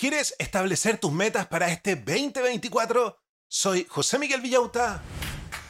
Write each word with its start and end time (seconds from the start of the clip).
¿Quieres 0.00 0.34
establecer 0.38 0.96
tus 0.96 1.12
metas 1.12 1.46
para 1.48 1.68
este 1.68 1.94
2024? 1.94 3.18
Soy 3.46 3.86
José 3.86 4.18
Miguel 4.18 4.40
Villauta 4.40 5.02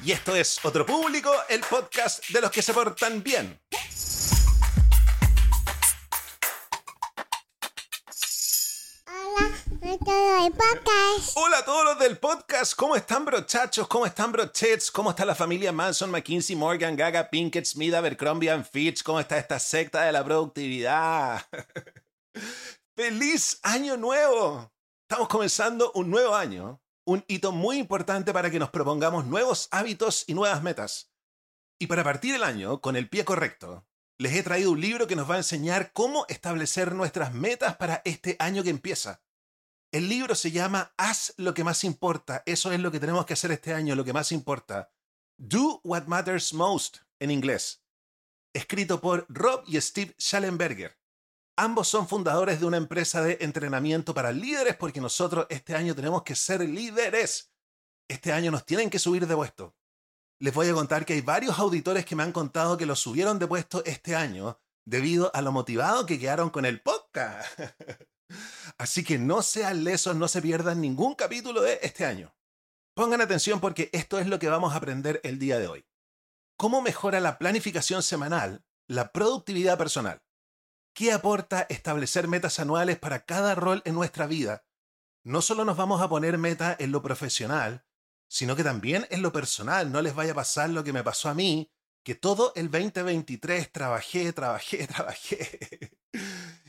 y 0.04 0.12
esto 0.12 0.37
es 0.37 0.64
Otro 0.64 0.87
Público, 0.87 1.33
el 1.49 1.62
podcast 1.62 2.25
de 2.29 2.40
los 2.40 2.53
que 2.53 2.62
se 2.62 2.72
portan 2.72 3.24
bien. 3.24 3.61
Hola 11.35 11.59
a 11.59 11.65
todos 11.65 11.85
los 11.87 11.99
del 11.99 12.17
podcast, 12.19 12.77
¿cómo 12.77 12.95
están 12.95 13.25
brochachos? 13.25 13.89
¿Cómo 13.89 14.07
están 14.07 14.31
brochets? 14.31 14.93
¿Cómo 14.93 15.11
está 15.11 15.25
la 15.25 15.35
familia 15.35 15.73
Manson, 15.73 16.09
McKinsey, 16.12 16.55
Morgan, 16.55 16.95
Gaga, 16.95 17.29
Pinkett, 17.29 17.65
Smith, 17.65 17.95
Abercrombie 17.95 18.62
Fitch? 18.62 19.03
¿Cómo 19.03 19.19
está 19.19 19.39
esta 19.39 19.59
secta 19.59 20.03
de 20.03 20.12
la 20.12 20.25
productividad? 20.25 21.45
¡Feliz 23.01 23.61
Año 23.62 23.96
Nuevo! 23.96 24.75
Estamos 25.09 25.27
comenzando 25.29 25.91
un 25.95 26.11
nuevo 26.11 26.34
año, 26.34 26.83
un 27.07 27.24
hito 27.29 27.51
muy 27.51 27.79
importante 27.79 28.30
para 28.34 28.51
que 28.51 28.59
nos 28.59 28.69
propongamos 28.69 29.24
nuevos 29.24 29.69
hábitos 29.70 30.24
y 30.27 30.34
nuevas 30.34 30.62
metas. 30.62 31.10
Y 31.79 31.87
para 31.87 32.05
partir 32.05 32.34
el 32.34 32.45
año 32.45 32.83
con 32.83 32.97
el 32.97 33.09
pie 33.09 33.24
correcto, 33.24 33.87
les 34.19 34.34
he 34.34 34.43
traído 34.43 34.73
un 34.73 34.83
libro 34.83 35.07
que 35.07 35.16
nos 35.16 35.30
va 35.30 35.37
a 35.37 35.38
enseñar 35.38 35.95
cómo 35.95 36.27
establecer 36.29 36.95
nuestras 36.95 37.33
metas 37.33 37.74
para 37.79 38.02
este 38.05 38.37
año 38.38 38.62
que 38.62 38.69
empieza. 38.69 39.23
El 39.93 40.10
libro 40.10 40.35
se 40.35 40.51
llama 40.51 40.93
Haz 40.98 41.32
lo 41.38 41.55
que 41.55 41.65
más 41.65 41.85
importa. 41.85 42.43
Eso 42.45 42.71
es 42.71 42.80
lo 42.80 42.93
que 42.93 43.01
tenemos 43.01 43.24
que 43.24 43.32
hacer 43.32 43.51
este 43.51 43.73
año, 43.73 43.95
lo 43.95 44.05
que 44.05 44.12
más 44.12 44.30
importa. 44.30 44.93
Do 45.38 45.80
what 45.85 46.05
matters 46.05 46.52
most 46.52 46.98
en 47.19 47.30
inglés. 47.30 47.82
Escrito 48.52 49.01
por 49.01 49.24
Rob 49.30 49.65
y 49.66 49.80
Steve 49.80 50.15
Schallenberger. 50.19 50.99
Ambos 51.56 51.88
son 51.88 52.09
fundadores 52.09 52.60
de 52.60 52.66
una 52.66 52.77
empresa 52.77 53.22
de 53.22 53.38
entrenamiento 53.40 54.14
para 54.14 54.32
líderes 54.32 54.77
porque 54.77 55.00
nosotros 55.00 55.46
este 55.50 55.74
año 55.74 55.95
tenemos 55.95 56.23
que 56.23 56.34
ser 56.34 56.60
líderes. 56.60 57.52
Este 58.09 58.32
año 58.32 58.51
nos 58.51 58.65
tienen 58.65 58.90
que 58.90 58.98
subir 58.98 59.26
de 59.26 59.37
puesto. 59.37 59.76
Les 60.40 60.54
voy 60.54 60.68
a 60.68 60.73
contar 60.73 61.04
que 61.04 61.12
hay 61.12 61.20
varios 61.20 61.59
auditores 61.59 62.07
que 62.07 62.16
me 62.16 62.23
han 62.23 62.32
contado 62.32 62.76
que 62.76 62.87
los 62.87 62.98
subieron 62.98 63.38
de 63.38 63.46
puesto 63.46 63.84
este 63.84 64.16
año 64.16 64.59
debido 64.87 65.31
a 65.34 65.42
lo 65.42 65.53
motivado 65.53 66.06
que 66.06 66.19
quedaron 66.19 66.50
con 66.50 66.65
el 66.65 66.81
podcast. 66.81 67.47
Así 68.78 69.04
que 69.04 69.19
no 69.19 69.42
sean 69.42 69.84
lesos, 69.84 70.16
no 70.16 70.28
se 70.28 70.41
pierdan 70.41 70.81
ningún 70.81 71.14
capítulo 71.14 71.60
de 71.62 71.78
este 71.82 72.06
año. 72.06 72.34
Pongan 72.94 73.20
atención 73.20 73.60
porque 73.60 73.91
esto 73.92 74.19
es 74.19 74.26
lo 74.26 74.38
que 74.38 74.48
vamos 74.48 74.72
a 74.72 74.76
aprender 74.76 75.20
el 75.25 75.38
día 75.38 75.59
de 75.59 75.69
hoy. 75.69 75.87
¿Cómo 76.56 76.82
mejora 76.82 77.20
la 77.20 77.38
planificación 77.38 78.03
semanal 78.03 78.64
la 78.88 79.12
productividad 79.12 79.78
personal? 79.78 80.22
¿Qué 81.00 81.12
aporta 81.12 81.66
establecer 81.70 82.28
metas 82.28 82.60
anuales 82.60 82.98
para 82.98 83.25
cada 83.25 83.54
rol 83.54 83.81
en 83.87 83.94
nuestra 83.94 84.26
vida? 84.26 84.66
No 85.25 85.41
solo 85.41 85.65
nos 85.65 85.78
vamos 85.78 86.03
a 86.03 86.10
poner 86.10 86.37
meta 86.37 86.76
en 86.78 86.92
lo 86.92 87.00
profesional, 87.00 87.87
sino 88.28 88.54
que 88.54 88.65
también 88.65 89.06
en 89.09 89.22
lo 89.22 89.32
personal. 89.32 89.91
No 89.91 90.03
les 90.03 90.15
vaya 90.15 90.32
a 90.32 90.34
pasar 90.34 90.69
lo 90.69 90.84
que 90.84 90.92
me 90.92 91.03
pasó 91.03 91.31
a 91.31 91.34
mí, 91.34 91.72
que 92.04 92.16
todo 92.16 92.53
el 92.54 92.70
2023 92.70 93.72
trabajé, 93.72 94.34
trabajé, 94.34 94.87
trabajé. 94.94 95.98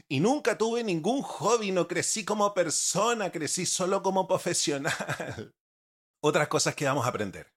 Y 0.07 0.21
nunca 0.21 0.57
tuve 0.57 0.81
ningún 0.81 1.23
hobby, 1.23 1.73
no 1.73 1.89
crecí 1.89 2.23
como 2.23 2.53
persona, 2.53 3.33
crecí 3.33 3.65
solo 3.65 4.01
como 4.01 4.29
profesional. 4.29 5.53
Otras 6.23 6.47
cosas 6.47 6.73
que 6.73 6.85
vamos 6.85 7.05
a 7.05 7.09
aprender. 7.09 7.53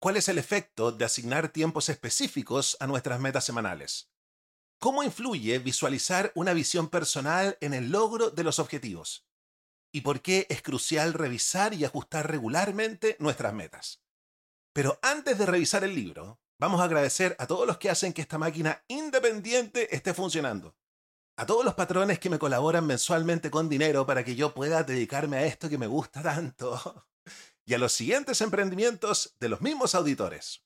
¿Cuál 0.00 0.16
es 0.16 0.28
el 0.28 0.38
efecto 0.38 0.90
de 0.90 1.04
asignar 1.04 1.50
tiempos 1.50 1.88
específicos 1.88 2.76
a 2.80 2.88
nuestras 2.88 3.20
metas 3.20 3.44
semanales? 3.44 4.09
¿Cómo 4.82 5.02
influye 5.02 5.58
visualizar 5.58 6.32
una 6.34 6.54
visión 6.54 6.88
personal 6.88 7.58
en 7.60 7.74
el 7.74 7.90
logro 7.90 8.30
de 8.30 8.42
los 8.42 8.58
objetivos? 8.58 9.26
¿Y 9.92 10.00
por 10.00 10.22
qué 10.22 10.46
es 10.48 10.62
crucial 10.62 11.12
revisar 11.12 11.74
y 11.74 11.84
ajustar 11.84 12.30
regularmente 12.30 13.14
nuestras 13.18 13.52
metas? 13.52 14.00
Pero 14.72 14.98
antes 15.02 15.36
de 15.36 15.44
revisar 15.44 15.84
el 15.84 15.94
libro, 15.94 16.40
vamos 16.58 16.80
a 16.80 16.84
agradecer 16.84 17.36
a 17.38 17.46
todos 17.46 17.66
los 17.66 17.76
que 17.76 17.90
hacen 17.90 18.14
que 18.14 18.22
esta 18.22 18.38
máquina 18.38 18.82
independiente 18.88 19.94
esté 19.94 20.14
funcionando. 20.14 20.74
A 21.36 21.44
todos 21.44 21.62
los 21.62 21.74
patrones 21.74 22.18
que 22.18 22.30
me 22.30 22.38
colaboran 22.38 22.86
mensualmente 22.86 23.50
con 23.50 23.68
dinero 23.68 24.06
para 24.06 24.24
que 24.24 24.34
yo 24.34 24.54
pueda 24.54 24.82
dedicarme 24.82 25.36
a 25.36 25.44
esto 25.44 25.68
que 25.68 25.76
me 25.76 25.88
gusta 25.88 26.22
tanto. 26.22 27.06
Y 27.66 27.74
a 27.74 27.78
los 27.78 27.92
siguientes 27.92 28.40
emprendimientos 28.40 29.36
de 29.38 29.50
los 29.50 29.60
mismos 29.60 29.94
auditores. 29.94 30.64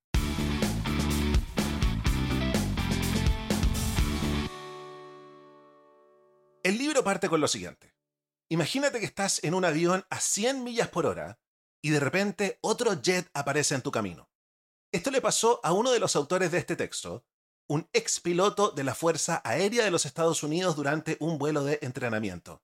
El 6.62 6.78
libro 6.78 7.04
parte 7.04 7.28
con 7.28 7.40
lo 7.40 7.48
siguiente. 7.48 7.95
Imagínate 8.48 9.00
que 9.00 9.06
estás 9.06 9.42
en 9.42 9.54
un 9.54 9.64
avión 9.64 10.06
a 10.08 10.20
100 10.20 10.62
millas 10.62 10.88
por 10.88 11.06
hora 11.06 11.40
y 11.82 11.90
de 11.90 12.00
repente 12.00 12.58
otro 12.62 12.94
jet 13.00 13.28
aparece 13.34 13.74
en 13.74 13.82
tu 13.82 13.90
camino. 13.90 14.30
Esto 14.92 15.10
le 15.10 15.20
pasó 15.20 15.60
a 15.64 15.72
uno 15.72 15.90
de 15.90 15.98
los 15.98 16.14
autores 16.14 16.52
de 16.52 16.58
este 16.58 16.76
texto, 16.76 17.24
un 17.68 17.88
ex 17.92 18.20
piloto 18.20 18.70
de 18.70 18.84
la 18.84 18.94
Fuerza 18.94 19.42
Aérea 19.44 19.84
de 19.84 19.90
los 19.90 20.06
Estados 20.06 20.42
Unidos 20.44 20.76
durante 20.76 21.16
un 21.20 21.38
vuelo 21.38 21.64
de 21.64 21.80
entrenamiento. 21.82 22.62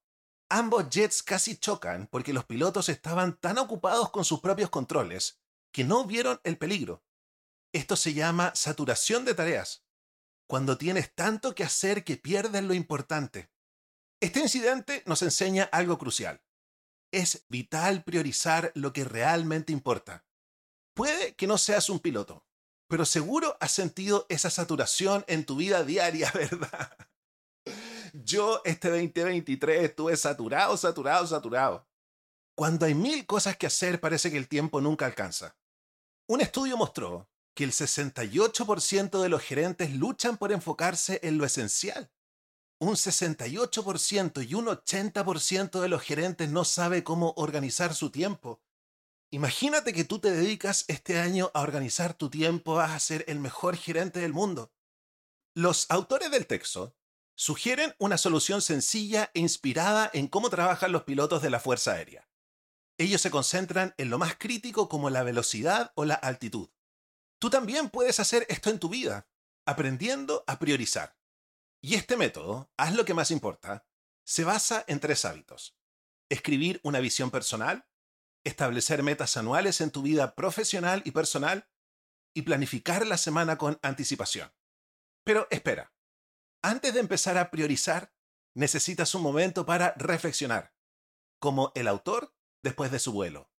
Ambos 0.48 0.88
jets 0.90 1.22
casi 1.22 1.56
chocan 1.56 2.06
porque 2.06 2.32
los 2.32 2.44
pilotos 2.44 2.88
estaban 2.88 3.38
tan 3.38 3.58
ocupados 3.58 4.10
con 4.10 4.24
sus 4.24 4.40
propios 4.40 4.70
controles 4.70 5.40
que 5.72 5.82
no 5.82 6.04
vieron 6.04 6.40
el 6.44 6.58
peligro. 6.58 7.04
Esto 7.72 7.96
se 7.96 8.14
llama 8.14 8.52
saturación 8.54 9.24
de 9.24 9.34
tareas, 9.34 9.84
cuando 10.46 10.78
tienes 10.78 11.14
tanto 11.14 11.54
que 11.54 11.64
hacer 11.64 12.04
que 12.04 12.18
pierdes 12.18 12.62
lo 12.62 12.74
importante. 12.74 13.51
Este 14.22 14.38
incidente 14.38 15.02
nos 15.04 15.20
enseña 15.22 15.64
algo 15.64 15.98
crucial. 15.98 16.40
Es 17.10 17.44
vital 17.48 18.04
priorizar 18.04 18.70
lo 18.76 18.92
que 18.92 19.02
realmente 19.02 19.72
importa. 19.72 20.24
Puede 20.94 21.34
que 21.34 21.48
no 21.48 21.58
seas 21.58 21.90
un 21.90 21.98
piloto, 21.98 22.46
pero 22.86 23.04
seguro 23.04 23.56
has 23.58 23.72
sentido 23.72 24.26
esa 24.28 24.48
saturación 24.48 25.24
en 25.26 25.44
tu 25.44 25.56
vida 25.56 25.82
diaria, 25.82 26.30
¿verdad? 26.34 26.96
Yo 28.12 28.62
este 28.64 28.90
2023 28.90 29.82
estuve 29.82 30.16
saturado, 30.16 30.76
saturado, 30.76 31.26
saturado. 31.26 31.88
Cuando 32.54 32.86
hay 32.86 32.94
mil 32.94 33.26
cosas 33.26 33.56
que 33.56 33.66
hacer 33.66 33.98
parece 33.98 34.30
que 34.30 34.38
el 34.38 34.46
tiempo 34.46 34.80
nunca 34.80 35.04
alcanza. 35.04 35.56
Un 36.28 36.42
estudio 36.42 36.76
mostró 36.76 37.28
que 37.56 37.64
el 37.64 37.72
68% 37.72 39.20
de 39.20 39.28
los 39.28 39.42
gerentes 39.42 39.92
luchan 39.92 40.36
por 40.36 40.52
enfocarse 40.52 41.18
en 41.24 41.38
lo 41.38 41.44
esencial. 41.44 42.12
Un 42.82 42.96
68% 42.96 44.44
y 44.44 44.54
un 44.54 44.66
80% 44.66 45.80
de 45.80 45.88
los 45.88 46.02
gerentes 46.02 46.50
no 46.50 46.64
sabe 46.64 47.04
cómo 47.04 47.32
organizar 47.36 47.94
su 47.94 48.10
tiempo. 48.10 48.60
Imagínate 49.30 49.92
que 49.92 50.02
tú 50.02 50.18
te 50.18 50.32
dedicas 50.32 50.84
este 50.88 51.20
año 51.20 51.52
a 51.54 51.60
organizar 51.60 52.12
tu 52.12 52.28
tiempo, 52.28 52.74
vas 52.74 52.90
a 52.90 52.98
ser 52.98 53.24
el 53.28 53.38
mejor 53.38 53.76
gerente 53.76 54.18
del 54.18 54.32
mundo. 54.32 54.72
Los 55.54 55.88
autores 55.92 56.32
del 56.32 56.48
texto 56.48 56.96
sugieren 57.36 57.94
una 58.00 58.18
solución 58.18 58.60
sencilla 58.60 59.30
e 59.32 59.38
inspirada 59.38 60.10
en 60.12 60.26
cómo 60.26 60.50
trabajan 60.50 60.90
los 60.90 61.04
pilotos 61.04 61.40
de 61.40 61.50
la 61.50 61.60
Fuerza 61.60 61.92
Aérea. 61.92 62.28
Ellos 62.98 63.20
se 63.20 63.30
concentran 63.30 63.94
en 63.96 64.10
lo 64.10 64.18
más 64.18 64.34
crítico 64.34 64.88
como 64.88 65.08
la 65.08 65.22
velocidad 65.22 65.92
o 65.94 66.04
la 66.04 66.14
altitud. 66.14 66.68
Tú 67.38 67.48
también 67.48 67.90
puedes 67.90 68.18
hacer 68.18 68.44
esto 68.48 68.70
en 68.70 68.80
tu 68.80 68.88
vida, 68.88 69.28
aprendiendo 69.66 70.42
a 70.48 70.58
priorizar. 70.58 71.21
Y 71.84 71.96
este 71.96 72.16
método, 72.16 72.70
haz 72.76 72.94
lo 72.94 73.04
que 73.04 73.12
más 73.12 73.32
importa, 73.32 73.84
se 74.24 74.44
basa 74.44 74.84
en 74.86 75.00
tres 75.00 75.24
hábitos. 75.24 75.76
Escribir 76.30 76.80
una 76.84 77.00
visión 77.00 77.32
personal, 77.32 77.88
establecer 78.44 79.02
metas 79.02 79.36
anuales 79.36 79.80
en 79.80 79.90
tu 79.90 80.02
vida 80.02 80.36
profesional 80.36 81.02
y 81.04 81.10
personal, 81.10 81.68
y 82.34 82.42
planificar 82.42 83.06
la 83.06 83.18
semana 83.18 83.58
con 83.58 83.78
anticipación. 83.82 84.54
Pero 85.24 85.48
espera, 85.50 85.92
antes 86.62 86.94
de 86.94 87.00
empezar 87.00 87.36
a 87.36 87.50
priorizar, 87.50 88.14
necesitas 88.54 89.14
un 89.14 89.22
momento 89.22 89.66
para 89.66 89.92
reflexionar, 89.98 90.72
como 91.40 91.72
el 91.74 91.88
autor 91.88 92.34
después 92.62 92.90
de 92.90 93.00
su 93.00 93.12
vuelo. 93.12 93.51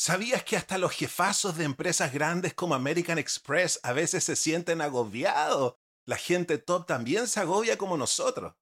¿Sabías 0.00 0.44
que 0.44 0.56
hasta 0.56 0.78
los 0.78 0.92
jefazos 0.92 1.56
de 1.56 1.64
empresas 1.64 2.12
grandes 2.12 2.54
como 2.54 2.76
American 2.76 3.18
Express 3.18 3.80
a 3.82 3.92
veces 3.92 4.22
se 4.22 4.36
sienten 4.36 4.80
agobiados? 4.80 5.74
La 6.06 6.16
gente 6.16 6.58
top 6.58 6.86
también 6.86 7.26
se 7.26 7.40
agobia 7.40 7.76
como 7.76 7.96
nosotros. 7.96 8.54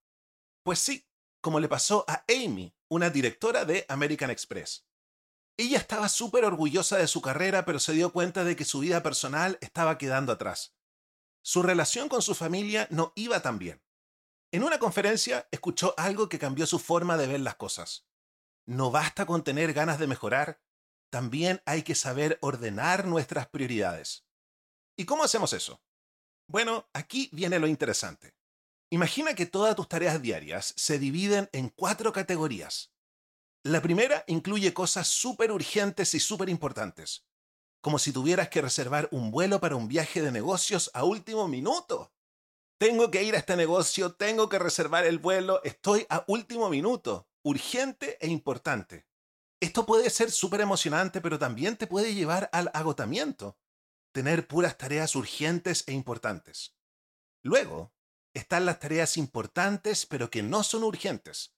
Pues 0.63 0.79
sí, 0.79 1.07
como 1.43 1.61
le 1.61 1.69
pasó 1.69 2.07
a 2.09 2.25
Amy, 2.27 2.75
una 2.89 3.11
directora 3.11 3.67
de 3.67 3.85
American 3.91 4.31
Express. 4.31 4.87
Ella 5.59 5.77
estaba 5.77 6.09
súper 6.09 6.47
orgullosa 6.47 6.97
de 6.97 7.07
su 7.07 7.21
carrera, 7.21 7.67
pero 7.67 7.81
se 7.81 7.93
dio 7.93 8.15
cuenta 8.15 8.43
de 8.43 8.57
que 8.57 8.65
su 8.65 8.79
vida 8.79 9.03
personal 9.03 9.59
estaba 9.61 9.99
quedando 9.99 10.33
atrás. 10.33 10.75
Su 11.43 11.63
relación 11.63 12.09
con 12.09 12.23
su 12.23 12.35
familia 12.35 12.89
no 12.91 13.13
iba 13.15 13.43
tan 13.43 13.59
bien. 13.59 13.83
En 14.53 14.65
una 14.65 14.79
conferencia 14.79 15.47
escuchó 15.51 15.93
algo 15.99 16.31
que 16.31 16.39
cambió 16.39 16.67
su 16.67 16.79
forma 16.79 17.19
de 17.19 17.27
ver 17.27 17.41
las 17.41 17.57
cosas. 17.57 18.07
No 18.65 18.91
basta 18.91 19.27
con 19.27 19.45
tener 19.45 19.75
ganas 19.75 19.99
de 19.99 20.07
mejorar, 20.07 20.63
también 21.11 21.63
hay 21.67 21.83
que 21.83 21.95
saber 21.95 22.39
ordenar 22.41 23.07
nuestras 23.07 23.49
prioridades. 23.49 24.25
¿Y 24.97 25.05
cómo 25.05 25.25
hacemos 25.25 25.53
eso? 25.53 25.83
Bueno, 26.49 26.89
aquí 26.93 27.29
viene 27.33 27.59
lo 27.59 27.67
interesante. 27.67 28.35
Imagina 28.91 29.35
que 29.35 29.47
todas 29.47 29.75
tus 29.75 29.89
tareas 29.89 30.23
diarias 30.23 30.73
se 30.77 30.99
dividen 30.99 31.49
en 31.53 31.71
cuatro 31.71 32.13
categorías. 32.13 32.93
La 33.65 33.83
primera 33.83 34.23
incluye 34.29 34.73
cosas 34.73 35.09
súper 35.09 35.51
urgentes 35.51 36.15
y 36.15 36.21
súper 36.21 36.49
importantes, 36.49 37.27
como 37.81 37.99
si 37.99 38.13
tuvieras 38.13 38.49
que 38.49 38.63
reservar 38.63 39.09
un 39.11 39.33
vuelo 39.33 39.61
para 39.61 39.75
un 39.75 39.89
viaje 39.89 40.23
de 40.23 40.31
negocios 40.31 40.91
a 40.95 41.03
último 41.03 41.49
minuto. 41.49 42.13
Tengo 42.79 43.11
que 43.11 43.25
ir 43.25 43.35
a 43.35 43.39
este 43.39 43.57
negocio, 43.57 44.15
tengo 44.15 44.49
que 44.49 44.59
reservar 44.59 45.05
el 45.05 45.19
vuelo, 45.19 45.63
estoy 45.65 46.07
a 46.11 46.25
último 46.29 46.69
minuto, 46.69 47.27
urgente 47.43 48.19
e 48.21 48.29
importante. 48.29 49.06
Esto 49.61 49.87
puede 49.87 50.11
ser 50.11 50.31
súper 50.31 50.61
emocionante, 50.61 51.21
pero 51.21 51.39
también 51.39 51.77
te 51.77 51.87
puede 51.87 52.15
llevar 52.15 52.51
al 52.53 52.71
agotamiento, 52.75 53.59
tener 54.13 54.47
puras 54.47 54.77
tareas 54.77 55.15
urgentes 55.17 55.85
e 55.87 55.93
importantes. 55.93 56.77
Luego, 57.43 57.95
están 58.35 58.67
las 58.67 58.81
tareas 58.81 59.17
importantes, 59.17 60.05
pero 60.05 60.29
que 60.29 60.43
no 60.43 60.63
son 60.63 60.85
urgentes, 60.85 61.55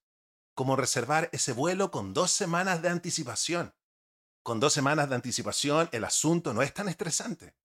como 0.54 0.76
reservar 0.76 1.28
ese 1.32 1.52
vuelo 1.52 1.90
con 1.90 2.14
dos 2.14 2.30
semanas 2.30 2.82
de 2.82 2.88
anticipación. 2.88 3.74
Con 4.44 4.60
dos 4.60 4.72
semanas 4.72 5.08
de 5.08 5.16
anticipación 5.16 5.88
el 5.92 6.04
asunto 6.04 6.54
no 6.54 6.62
es 6.62 6.72
tan 6.72 6.88
estresante. 6.88 7.56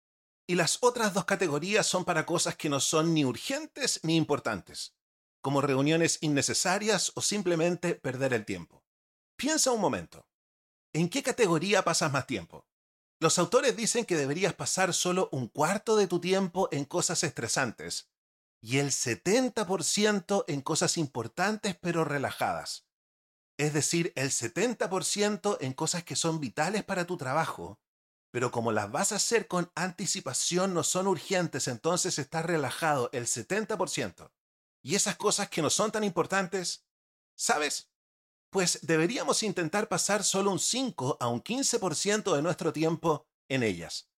Y 0.48 0.56
las 0.56 0.80
otras 0.82 1.14
dos 1.14 1.26
categorías 1.26 1.86
son 1.86 2.06
para 2.06 2.26
cosas 2.26 2.56
que 2.56 2.70
no 2.70 2.80
son 2.80 3.14
ni 3.14 3.24
urgentes 3.24 4.00
ni 4.04 4.16
importantes, 4.16 4.96
como 5.42 5.62
reuniones 5.62 6.18
innecesarias 6.22 7.12
o 7.16 7.22
simplemente 7.22 7.96
perder 7.96 8.34
el 8.34 8.46
tiempo. 8.46 8.83
Piensa 9.44 9.74
un 9.74 9.82
momento. 9.82 10.26
¿En 10.94 11.10
qué 11.10 11.22
categoría 11.22 11.84
pasas 11.84 12.10
más 12.14 12.26
tiempo? 12.26 12.66
Los 13.20 13.38
autores 13.38 13.76
dicen 13.76 14.06
que 14.06 14.16
deberías 14.16 14.54
pasar 14.54 14.94
solo 14.94 15.28
un 15.34 15.50
cuarto 15.50 15.98
de 15.98 16.08
tu 16.08 16.22
tiempo 16.22 16.70
en 16.72 16.86
cosas 16.86 17.26
estresantes 17.26 18.10
y 18.62 18.78
el 18.78 18.92
70% 18.92 20.46
en 20.48 20.62
cosas 20.62 20.98
importantes 20.98 21.76
pero 21.82 22.06
relajadas. 22.06 22.88
Es 23.58 23.74
decir, 23.74 24.14
el 24.16 24.30
70% 24.30 25.58
en 25.60 25.74
cosas 25.74 26.06
que 26.06 26.16
son 26.16 26.40
vitales 26.40 26.86
para 26.86 27.06
tu 27.06 27.18
trabajo, 27.18 27.82
pero 28.32 28.50
como 28.50 28.72
las 28.72 28.94
vas 28.94 29.12
a 29.12 29.18
hacer 29.18 29.50
con 29.50 29.74
anticipación 29.76 30.74
no 30.74 30.84
son 30.84 31.06
urgentes, 31.06 31.68
entonces 31.68 32.18
estás 32.18 32.46
relajado 32.46 33.10
el 33.12 33.26
70%. 33.26 34.32
Y 34.82 34.96
esas 34.96 35.18
cosas 35.18 35.50
que 35.50 35.62
no 35.62 35.70
son 35.70 35.92
tan 35.92 36.06
importantes, 36.06 36.86
¿sabes? 37.36 37.93
Pues 38.54 38.80
deberíamos 38.84 39.42
intentar 39.42 39.90
pasar 39.90 40.24
solo 40.24 40.52
un 40.52 40.60
5 40.60 41.18
a 41.20 41.28
un 41.28 41.42
15% 41.42 42.36
de 42.36 42.42
nuestro 42.44 42.72
tiempo 42.72 43.26
en 43.50 43.64
ellas. 43.64 44.12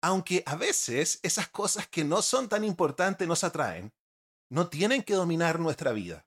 Aunque 0.00 0.44
a 0.46 0.54
veces 0.54 1.18
esas 1.22 1.48
cosas 1.48 1.88
que 1.88 2.04
no 2.04 2.22
son 2.22 2.48
tan 2.48 2.62
importantes 2.62 3.26
nos 3.26 3.42
atraen, 3.42 3.92
no 4.48 4.68
tienen 4.68 5.02
que 5.02 5.14
dominar 5.14 5.58
nuestra 5.58 5.92
vida. 5.92 6.26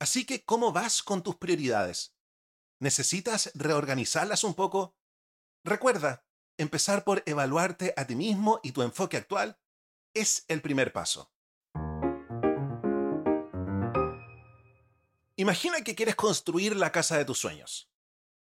Así 0.00 0.24
que, 0.24 0.42
¿cómo 0.42 0.72
vas 0.72 1.02
con 1.02 1.22
tus 1.22 1.36
prioridades? 1.36 2.16
¿Necesitas 2.80 3.52
reorganizarlas 3.54 4.42
un 4.42 4.54
poco? 4.54 4.96
Recuerda, 5.62 6.24
empezar 6.56 7.04
por 7.04 7.22
evaluarte 7.26 7.92
a 7.98 8.06
ti 8.06 8.16
mismo 8.16 8.58
y 8.62 8.72
tu 8.72 8.80
enfoque 8.80 9.18
actual 9.18 9.60
es 10.14 10.46
el 10.48 10.62
primer 10.62 10.94
paso. 10.94 11.30
Imagina 15.40 15.80
que 15.80 15.94
quieres 15.94 16.16
construir 16.16 16.76
la 16.76 16.92
casa 16.92 17.16
de 17.16 17.24
tus 17.24 17.38
sueños. 17.38 17.90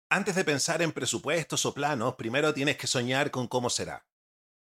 Antes 0.09 0.33
de 0.33 0.43
pensar 0.43 0.81
en 0.81 0.91
presupuestos 0.91 1.63
o 1.67 1.75
planos, 1.75 2.15
primero 2.15 2.51
tienes 2.51 2.77
que 2.77 2.87
soñar 2.87 3.29
con 3.29 3.47
cómo 3.47 3.69
será. 3.69 4.07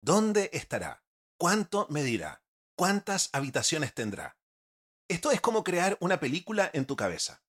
¿Dónde 0.01 0.49
estará? 0.51 1.03
¿Cuánto 1.37 1.85
medirá? 1.91 2.41
¿Cuántas 2.75 3.29
habitaciones 3.33 3.93
tendrá? 3.93 4.35
Esto 5.07 5.29
es 5.29 5.41
como 5.41 5.63
crear 5.63 5.95
una 6.01 6.19
película 6.19 6.71
en 6.73 6.87
tu 6.87 6.95
cabeza. 6.95 7.43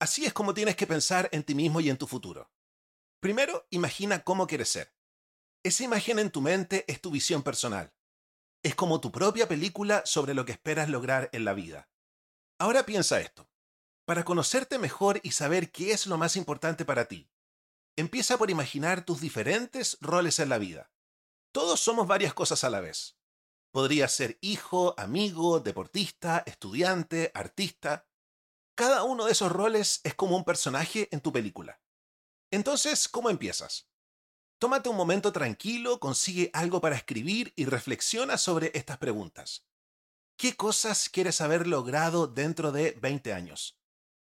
Así 0.00 0.24
es 0.24 0.32
como 0.32 0.54
tienes 0.54 0.76
que 0.76 0.86
pensar 0.86 1.28
en 1.30 1.42
ti 1.42 1.54
mismo 1.54 1.78
y 1.82 1.90
en 1.90 1.98
tu 1.98 2.06
futuro. 2.06 2.50
Primero, 3.20 3.66
imagina 3.68 4.24
cómo 4.24 4.46
quieres 4.46 4.70
ser. 4.70 4.94
Esa 5.62 5.84
imagen 5.84 6.18
en 6.18 6.30
tu 6.30 6.40
mente 6.40 6.86
es 6.88 7.02
tu 7.02 7.10
visión 7.10 7.42
personal. 7.42 7.92
Es 8.62 8.74
como 8.74 9.02
tu 9.02 9.12
propia 9.12 9.46
película 9.48 10.00
sobre 10.06 10.32
lo 10.32 10.46
que 10.46 10.52
esperas 10.52 10.88
lograr 10.88 11.28
en 11.34 11.44
la 11.44 11.52
vida. 11.52 11.90
Ahora 12.58 12.86
piensa 12.86 13.20
esto 13.20 13.47
para 14.08 14.24
conocerte 14.24 14.78
mejor 14.78 15.20
y 15.22 15.32
saber 15.32 15.70
qué 15.70 15.92
es 15.92 16.06
lo 16.06 16.16
más 16.16 16.36
importante 16.36 16.86
para 16.86 17.08
ti. 17.08 17.28
Empieza 17.94 18.38
por 18.38 18.50
imaginar 18.50 19.04
tus 19.04 19.20
diferentes 19.20 19.98
roles 20.00 20.38
en 20.38 20.48
la 20.48 20.56
vida. 20.56 20.90
Todos 21.52 21.80
somos 21.80 22.06
varias 22.06 22.32
cosas 22.32 22.64
a 22.64 22.70
la 22.70 22.80
vez. 22.80 23.18
Podrías 23.70 24.10
ser 24.10 24.38
hijo, 24.40 24.94
amigo, 24.96 25.60
deportista, 25.60 26.42
estudiante, 26.46 27.30
artista. 27.34 28.08
Cada 28.74 29.02
uno 29.02 29.26
de 29.26 29.32
esos 29.32 29.52
roles 29.52 30.00
es 30.04 30.14
como 30.14 30.38
un 30.38 30.44
personaje 30.44 31.10
en 31.12 31.20
tu 31.20 31.30
película. 31.30 31.82
Entonces, 32.50 33.10
¿cómo 33.10 33.28
empiezas? 33.28 33.90
Tómate 34.58 34.88
un 34.88 34.96
momento 34.96 35.34
tranquilo, 35.34 36.00
consigue 36.00 36.48
algo 36.54 36.80
para 36.80 36.96
escribir 36.96 37.52
y 37.56 37.66
reflexiona 37.66 38.38
sobre 38.38 38.70
estas 38.72 38.96
preguntas. 38.96 39.66
¿Qué 40.38 40.56
cosas 40.56 41.10
quieres 41.10 41.42
haber 41.42 41.66
logrado 41.66 42.26
dentro 42.26 42.72
de 42.72 42.92
20 42.92 43.34
años? 43.34 43.78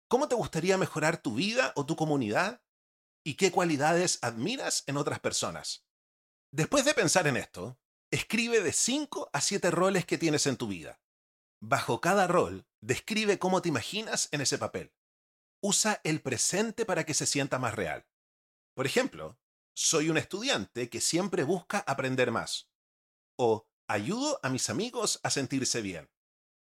¿Cómo 0.08 0.26
te 0.26 0.34
gustaría 0.34 0.78
mejorar 0.78 1.20
tu 1.20 1.34
vida 1.34 1.72
o 1.76 1.84
tu 1.84 1.94
comunidad? 1.94 2.62
¿Y 3.24 3.34
qué 3.34 3.52
cualidades 3.52 4.18
admiras 4.22 4.84
en 4.86 4.96
otras 4.96 5.20
personas? 5.20 5.86
Después 6.50 6.86
de 6.86 6.94
pensar 6.94 7.26
en 7.26 7.36
esto, 7.36 7.78
escribe 8.10 8.62
de 8.62 8.72
5 8.72 9.28
a 9.34 9.40
7 9.42 9.70
roles 9.70 10.06
que 10.06 10.16
tienes 10.16 10.46
en 10.46 10.56
tu 10.56 10.66
vida. 10.66 10.98
Bajo 11.60 12.00
cada 12.00 12.26
rol, 12.26 12.66
describe 12.80 13.38
cómo 13.38 13.60
te 13.60 13.68
imaginas 13.68 14.30
en 14.32 14.40
ese 14.40 14.56
papel. 14.56 14.94
Usa 15.60 16.00
el 16.04 16.22
presente 16.22 16.86
para 16.86 17.04
que 17.04 17.12
se 17.12 17.26
sienta 17.26 17.58
más 17.58 17.74
real. 17.74 18.06
Por 18.74 18.86
ejemplo, 18.86 19.38
soy 19.76 20.08
un 20.08 20.16
estudiante 20.16 20.88
que 20.88 21.02
siempre 21.02 21.42
busca 21.42 21.80
aprender 21.80 22.30
más. 22.30 22.70
O 23.36 23.68
ayudo 23.88 24.40
a 24.42 24.48
mis 24.48 24.70
amigos 24.70 25.20
a 25.22 25.28
sentirse 25.28 25.82
bien. 25.82 26.08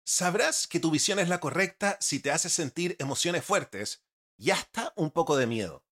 Sabrás 0.07 0.67
que 0.67 0.81
tu 0.81 0.91
visión 0.91 1.19
es 1.19 1.31
la 1.31 1.41
correcta 1.41 1.97
si 1.99 2.21
te 2.21 2.31
hace 2.31 2.51
sentir 2.51 2.95
emociones 2.99 3.43
fuertes 3.43 4.05
y 4.37 4.51
hasta 4.51 4.93
un 4.97 5.11
poco 5.11 5.39
de 5.39 5.47
miedo. 5.47 5.83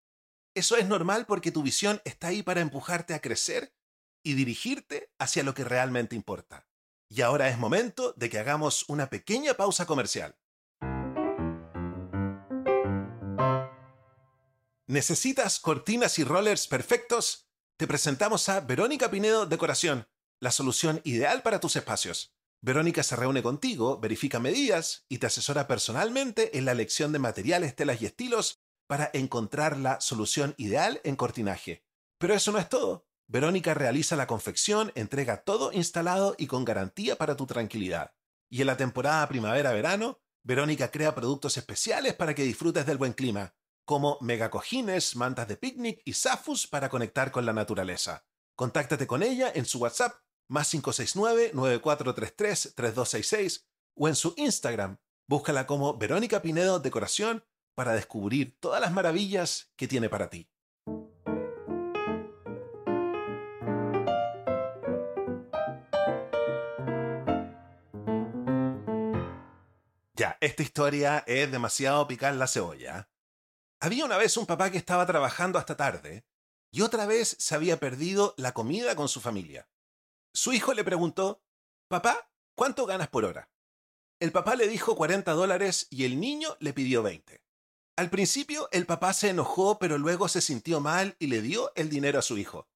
Eso 0.54 0.76
es 0.76 0.86
normal 0.86 1.24
porque 1.24 1.50
tu 1.50 1.62
visión 1.62 2.02
está 2.04 2.28
ahí 2.28 2.42
para 2.42 2.60
empujarte 2.60 3.14
a 3.14 3.20
crecer 3.20 3.74
y 4.22 4.34
dirigirte 4.34 5.10
hacia 5.18 5.42
lo 5.42 5.54
que 5.54 5.64
realmente 5.64 6.14
importa. 6.14 6.68
Y 7.08 7.22
ahora 7.22 7.48
es 7.48 7.56
momento 7.56 8.12
de 8.12 8.28
que 8.28 8.38
hagamos 8.38 8.84
una 8.88 9.08
pequeña 9.08 9.54
pausa 9.54 9.86
comercial. 9.86 10.36
¿Necesitas 14.86 15.58
cortinas 15.58 16.18
y 16.18 16.24
rollers 16.24 16.68
perfectos? 16.68 17.48
Te 17.78 17.86
presentamos 17.86 18.50
a 18.50 18.60
Verónica 18.60 19.10
Pinedo 19.10 19.46
Decoración, 19.46 20.06
la 20.38 20.50
solución 20.50 21.00
ideal 21.04 21.40
para 21.42 21.60
tus 21.60 21.76
espacios. 21.76 22.34
Verónica 22.64 23.02
se 23.02 23.16
reúne 23.16 23.42
contigo, 23.42 23.98
verifica 23.98 24.38
medidas 24.38 25.04
y 25.08 25.18
te 25.18 25.26
asesora 25.26 25.66
personalmente 25.66 26.56
en 26.56 26.64
la 26.64 26.70
elección 26.70 27.10
de 27.10 27.18
materiales, 27.18 27.74
telas 27.74 28.00
y 28.00 28.06
estilos 28.06 28.62
para 28.86 29.10
encontrar 29.14 29.76
la 29.76 30.00
solución 30.00 30.54
ideal 30.58 31.00
en 31.02 31.16
cortinaje. 31.16 31.84
Pero 32.18 32.34
eso 32.34 32.52
no 32.52 32.58
es 32.58 32.68
todo. 32.68 33.08
Verónica 33.26 33.74
realiza 33.74 34.14
la 34.14 34.28
confección, 34.28 34.92
entrega 34.94 35.42
todo 35.42 35.72
instalado 35.72 36.36
y 36.38 36.46
con 36.46 36.64
garantía 36.64 37.16
para 37.16 37.36
tu 37.36 37.46
tranquilidad. 37.46 38.14
Y 38.48 38.60
en 38.60 38.68
la 38.68 38.76
temporada 38.76 39.28
primavera-verano, 39.28 40.20
Verónica 40.44 40.92
crea 40.92 41.16
productos 41.16 41.56
especiales 41.56 42.14
para 42.14 42.32
que 42.32 42.44
disfrutes 42.44 42.86
del 42.86 42.98
buen 42.98 43.12
clima, 43.12 43.56
como 43.84 44.18
megacojines, 44.20 45.16
mantas 45.16 45.48
de 45.48 45.56
picnic 45.56 46.00
y 46.04 46.12
zafus 46.12 46.68
para 46.68 46.88
conectar 46.88 47.32
con 47.32 47.44
la 47.44 47.52
naturaleza. 47.52 48.24
Contáctate 48.54 49.08
con 49.08 49.24
ella 49.24 49.50
en 49.52 49.64
su 49.64 49.78
WhatsApp 49.78 50.21
más 50.52 50.72
569-9433-3266 50.74 53.64
o 53.94 54.08
en 54.08 54.14
su 54.14 54.34
Instagram. 54.36 54.98
Búscala 55.26 55.66
como 55.66 55.96
Verónica 55.96 56.42
Pinedo 56.42 56.78
Decoración 56.78 57.42
para 57.74 57.94
descubrir 57.94 58.60
todas 58.60 58.82
las 58.82 58.92
maravillas 58.92 59.72
que 59.76 59.88
tiene 59.88 60.10
para 60.10 60.28
ti. 60.28 60.50
Ya, 70.14 70.36
esta 70.42 70.62
historia 70.62 71.24
es 71.26 71.50
demasiado 71.50 72.06
picar 72.06 72.34
la 72.34 72.46
cebolla. 72.46 73.08
Había 73.80 74.04
una 74.04 74.18
vez 74.18 74.36
un 74.36 74.44
papá 74.44 74.70
que 74.70 74.76
estaba 74.76 75.06
trabajando 75.06 75.58
hasta 75.58 75.78
tarde 75.78 76.26
y 76.70 76.82
otra 76.82 77.06
vez 77.06 77.34
se 77.38 77.54
había 77.54 77.80
perdido 77.80 78.34
la 78.36 78.52
comida 78.52 78.94
con 78.94 79.08
su 79.08 79.22
familia. 79.22 79.71
Su 80.34 80.52
hijo 80.52 80.72
le 80.74 80.84
preguntó, 80.84 81.42
Papá, 81.88 82.30
¿cuánto 82.54 82.86
ganas 82.86 83.08
por 83.08 83.24
hora? 83.24 83.50
El 84.20 84.32
papá 84.32 84.54
le 84.54 84.68
dijo 84.68 84.96
40 84.96 85.32
dólares 85.32 85.88
y 85.90 86.04
el 86.04 86.20
niño 86.20 86.56
le 86.60 86.72
pidió 86.72 87.02
20. 87.02 87.42
Al 87.96 88.08
principio 88.08 88.68
el 88.72 88.86
papá 88.86 89.12
se 89.12 89.28
enojó, 89.28 89.78
pero 89.78 89.98
luego 89.98 90.28
se 90.28 90.40
sintió 90.40 90.80
mal 90.80 91.16
y 91.18 91.26
le 91.26 91.42
dio 91.42 91.72
el 91.74 91.90
dinero 91.90 92.18
a 92.18 92.22
su 92.22 92.38
hijo. 92.38 92.68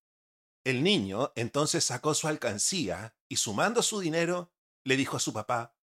El 0.64 0.82
niño 0.82 1.32
entonces 1.36 1.84
sacó 1.84 2.14
su 2.14 2.28
alcancía 2.28 3.16
y 3.28 3.36
sumando 3.36 3.82
su 3.82 4.00
dinero, 4.00 4.52
le 4.84 4.96
dijo 4.96 5.16
a 5.16 5.20
su 5.20 5.32
papá, 5.32 5.74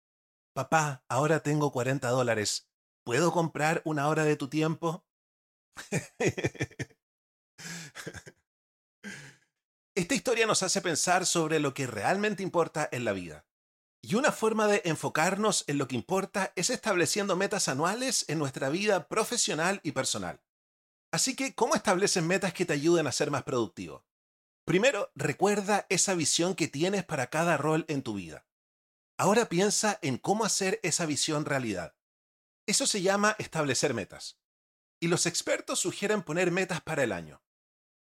Papá, 0.54 1.04
ahora 1.08 1.42
tengo 1.42 1.72
40 1.72 2.08
dólares. 2.10 2.68
¿Puedo 3.04 3.32
comprar 3.32 3.80
una 3.84 4.08
hora 4.08 4.24
de 4.24 4.36
tu 4.36 4.48
tiempo? 4.48 5.06
Esta 9.94 10.14
historia 10.14 10.46
nos 10.46 10.62
hace 10.62 10.80
pensar 10.80 11.26
sobre 11.26 11.60
lo 11.60 11.74
que 11.74 11.86
realmente 11.86 12.42
importa 12.42 12.88
en 12.92 13.04
la 13.04 13.12
vida. 13.12 13.44
Y 14.00 14.14
una 14.14 14.32
forma 14.32 14.66
de 14.66 14.80
enfocarnos 14.86 15.64
en 15.66 15.76
lo 15.76 15.86
que 15.86 15.96
importa 15.96 16.50
es 16.56 16.70
estableciendo 16.70 17.36
metas 17.36 17.68
anuales 17.68 18.24
en 18.28 18.38
nuestra 18.38 18.70
vida 18.70 19.06
profesional 19.06 19.80
y 19.82 19.92
personal. 19.92 20.40
Así 21.12 21.36
que, 21.36 21.54
¿cómo 21.54 21.74
estableces 21.74 22.22
metas 22.22 22.54
que 22.54 22.64
te 22.64 22.72
ayuden 22.72 23.06
a 23.06 23.12
ser 23.12 23.30
más 23.30 23.42
productivo? 23.42 24.06
Primero, 24.64 25.12
recuerda 25.14 25.84
esa 25.90 26.14
visión 26.14 26.54
que 26.54 26.68
tienes 26.68 27.04
para 27.04 27.26
cada 27.26 27.58
rol 27.58 27.84
en 27.88 28.00
tu 28.02 28.14
vida. 28.14 28.46
Ahora 29.18 29.50
piensa 29.50 29.98
en 30.00 30.16
cómo 30.16 30.46
hacer 30.46 30.80
esa 30.82 31.04
visión 31.04 31.44
realidad. 31.44 31.94
Eso 32.66 32.86
se 32.86 33.02
llama 33.02 33.36
establecer 33.38 33.92
metas. 33.92 34.38
Y 35.00 35.08
los 35.08 35.26
expertos 35.26 35.80
sugieren 35.80 36.22
poner 36.22 36.50
metas 36.50 36.80
para 36.80 37.04
el 37.04 37.12
año. 37.12 37.42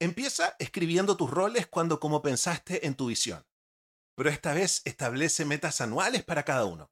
Empieza 0.01 0.55
escribiendo 0.57 1.15
tus 1.15 1.29
roles 1.29 1.67
cuando 1.67 1.99
como 1.99 2.23
pensaste 2.23 2.87
en 2.87 2.95
tu 2.95 3.05
visión. 3.05 3.45
Pero 4.15 4.31
esta 4.31 4.51
vez 4.51 4.81
establece 4.83 5.45
metas 5.45 5.79
anuales 5.79 6.23
para 6.23 6.43
cada 6.43 6.65
uno. 6.65 6.91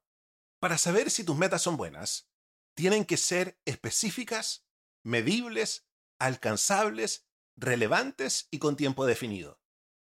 Para 0.60 0.78
saber 0.78 1.10
si 1.10 1.24
tus 1.24 1.36
metas 1.36 1.60
son 1.60 1.76
buenas, 1.76 2.30
tienen 2.76 3.04
que 3.04 3.16
ser 3.16 3.58
específicas, 3.64 4.64
medibles, 5.02 5.88
alcanzables, 6.20 7.26
relevantes 7.56 8.46
y 8.52 8.60
con 8.60 8.76
tiempo 8.76 9.04
definido. 9.04 9.60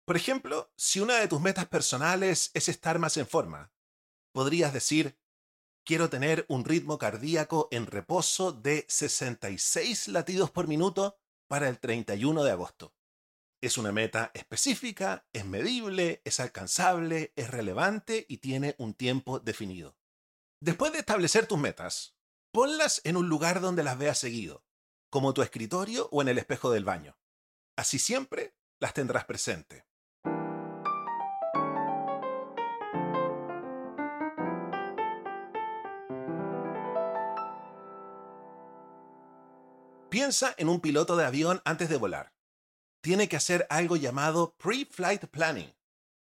Por 0.05 0.15
ejemplo, 0.15 0.71
si 0.77 1.00
una 1.00 1.15
de 1.15 1.27
tus 1.27 1.41
metas 1.41 1.65
personales 1.65 2.51
es 2.53 2.69
estar 2.69 3.00
más 3.00 3.17
en 3.17 3.25
forma, 3.25 3.73
podrías 4.33 4.71
decir, 4.71 5.17
quiero 5.83 6.12
tener 6.12 6.45
un 6.47 6.63
ritmo 6.63 7.00
cardíaco 7.00 7.69
en 7.71 7.88
reposo 7.88 8.51
de 8.51 8.85
66 8.88 10.09
latidos 10.09 10.51
por 10.51 10.67
minuto 10.67 11.17
para 11.53 11.69
el 11.69 11.77
31 11.77 12.43
de 12.45 12.50
agosto. 12.50 12.95
Es 13.62 13.77
una 13.77 13.91
meta 13.91 14.31
específica, 14.33 15.27
es 15.33 15.45
medible, 15.45 16.19
es 16.25 16.39
alcanzable, 16.39 17.31
es 17.36 17.51
relevante 17.51 18.25
y 18.27 18.38
tiene 18.38 18.74
un 18.79 18.95
tiempo 18.95 19.39
definido. 19.39 19.95
Después 20.60 20.93
de 20.93 20.98
establecer 20.98 21.45
tus 21.45 21.60
metas, 21.60 22.17
ponlas 22.51 23.01
en 23.03 23.17
un 23.17 23.29
lugar 23.29 23.62
donde 23.62 23.83
las 23.83 24.00
veas 24.00 24.17
seguido, 24.17 24.65
como 25.12 25.36
tu 25.36 25.43
escritorio 25.43 26.10
o 26.12 26.24
en 26.24 26.29
el 26.29 26.39
espejo 26.39 26.72
del 26.72 26.86
baño. 26.86 27.19
Así 27.75 28.00
siempre 28.00 28.55
las 28.79 28.95
tendrás 28.95 29.25
presente. 29.25 29.86
Piensa 40.13 40.53
en 40.60 40.70
un 40.70 40.79
piloto 40.79 41.17
de 41.17 41.25
avión 41.25 41.63
antes 41.65 41.89
de 41.89 41.98
volar. 41.98 42.36
Tiene 43.01 43.27
que 43.27 43.36
hacer 43.36 43.65
algo 43.72 43.96
llamado 43.96 44.53
pre-flight 44.58 45.25
planning, 45.25 45.75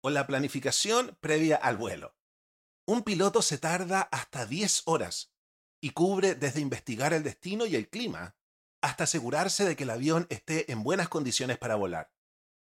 o 0.01 0.09
la 0.09 0.25
planificación 0.25 1.17
previa 1.19 1.57
al 1.57 1.75
vuelo. 1.75 2.15
Un 2.87 3.03
piloto 3.03 3.41
se 3.41 3.57
tarda 3.57 4.03
hasta 4.03 4.45
10 4.45 4.83
horas 4.85 5.33
y 5.81 5.89
cubre 5.89 6.33
desde 6.33 6.61
investigar 6.61 7.11
el 7.11 7.23
destino 7.23 7.65
y 7.65 7.75
el 7.75 7.89
clima 7.89 8.37
hasta 8.81 9.03
asegurarse 9.03 9.65
de 9.65 9.75
que 9.75 9.83
el 9.83 9.89
avión 9.89 10.27
esté 10.29 10.71
en 10.71 10.81
buenas 10.81 11.09
condiciones 11.09 11.57
para 11.57 11.75
volar. 11.75 12.09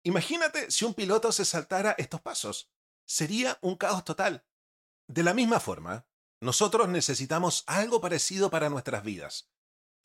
Imagínate 0.02 0.72
si 0.72 0.86
un 0.86 0.96
piloto 0.96 1.32
se 1.32 1.46
saltara 1.46 1.94
estos 2.00 2.22
pasos. 2.22 2.72
Sería 3.06 3.60
un 3.62 3.76
caos 3.76 4.04
total. 4.06 4.44
De 5.06 5.22
la 5.22 5.36
misma 5.36 5.60
forma, 5.60 6.08
nosotros 6.42 6.90
necesitamos 6.90 7.64
algo 7.68 8.02
parecido 8.02 8.50
para 8.50 8.72
nuestras 8.72 9.04
vidas 9.04 9.52